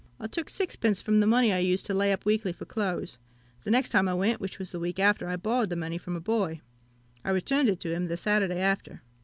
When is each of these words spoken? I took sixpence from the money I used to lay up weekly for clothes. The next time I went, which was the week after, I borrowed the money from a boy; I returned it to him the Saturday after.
I 0.19 0.25
took 0.25 0.49
sixpence 0.49 0.99
from 0.99 1.19
the 1.19 1.27
money 1.27 1.53
I 1.53 1.59
used 1.59 1.85
to 1.85 1.93
lay 1.93 2.11
up 2.11 2.25
weekly 2.25 2.51
for 2.51 2.65
clothes. 2.65 3.19
The 3.63 3.69
next 3.69 3.89
time 3.89 4.07
I 4.07 4.15
went, 4.15 4.39
which 4.41 4.57
was 4.57 4.71
the 4.71 4.79
week 4.79 4.97
after, 4.97 5.27
I 5.29 5.35
borrowed 5.35 5.69
the 5.69 5.75
money 5.75 5.99
from 5.99 6.15
a 6.15 6.19
boy; 6.19 6.59
I 7.23 7.29
returned 7.29 7.69
it 7.69 7.79
to 7.81 7.93
him 7.93 8.07
the 8.07 8.17
Saturday 8.17 8.59
after. 8.61 9.03